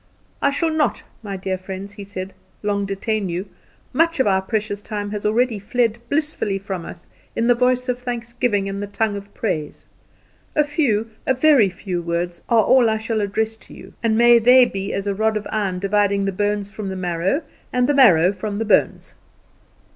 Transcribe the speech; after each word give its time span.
"I 0.41 0.49
shall 0.49 0.71
not, 0.71 1.03
my 1.21 1.37
dear 1.37 1.59
friends," 1.59 1.91
he 1.93 2.03
said, 2.03 2.33
"long 2.63 2.87
detain 2.87 3.29
you. 3.29 3.47
Much 3.93 4.19
of 4.19 4.25
our 4.25 4.41
precious 4.41 4.81
time 4.81 5.11
has 5.11 5.27
already 5.27 5.59
fled 5.59 5.99
blissfully 6.09 6.57
from 6.57 6.85
us 6.87 7.05
in 7.35 7.45
the 7.45 7.53
voice 7.53 7.87
of 7.87 7.99
thanksgiving 7.99 8.67
and 8.67 8.81
the 8.81 8.87
tongue 8.87 9.15
of 9.15 9.31
praise. 9.35 9.85
A 10.55 10.63
few, 10.63 11.11
a 11.27 11.35
very 11.35 11.69
few 11.69 12.01
words 12.01 12.41
are 12.49 12.63
all 12.63 12.89
I 12.89 12.97
shall 12.97 13.21
address 13.21 13.57
to 13.57 13.75
you, 13.75 13.93
and 14.01 14.17
may 14.17 14.39
they 14.39 14.65
be 14.65 14.91
as 14.91 15.05
a 15.05 15.13
rod 15.13 15.37
of 15.37 15.45
iron 15.51 15.77
dividing 15.77 16.25
the 16.25 16.31
bones 16.31 16.71
from 16.71 16.89
the 16.89 16.95
marrow, 16.95 17.43
and 17.71 17.87
the 17.87 17.93
marrow 17.93 18.31
from 18.33 18.57
the 18.57 18.65
bones. 18.65 19.13